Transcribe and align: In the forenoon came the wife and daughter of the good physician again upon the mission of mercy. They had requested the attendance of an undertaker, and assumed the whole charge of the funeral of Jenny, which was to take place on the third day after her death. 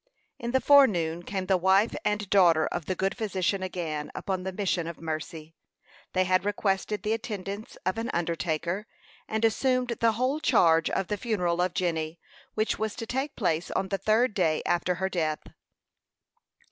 In 0.39 0.49
the 0.49 0.59
forenoon 0.59 1.21
came 1.21 1.45
the 1.45 1.57
wife 1.57 1.95
and 2.03 2.27
daughter 2.31 2.65
of 2.65 2.85
the 2.87 2.95
good 2.95 3.15
physician 3.15 3.61
again 3.61 4.09
upon 4.15 4.41
the 4.41 4.51
mission 4.51 4.87
of 4.87 4.99
mercy. 4.99 5.53
They 6.13 6.23
had 6.23 6.43
requested 6.43 7.03
the 7.03 7.13
attendance 7.13 7.77
of 7.85 7.99
an 7.99 8.09
undertaker, 8.11 8.87
and 9.27 9.45
assumed 9.45 9.89
the 9.99 10.13
whole 10.13 10.39
charge 10.39 10.89
of 10.89 11.05
the 11.05 11.17
funeral 11.17 11.61
of 11.61 11.75
Jenny, 11.75 12.19
which 12.55 12.79
was 12.79 12.95
to 12.95 13.05
take 13.05 13.35
place 13.35 13.69
on 13.69 13.89
the 13.89 13.99
third 13.99 14.33
day 14.33 14.63
after 14.65 14.95
her 14.95 15.07
death. 15.07 15.41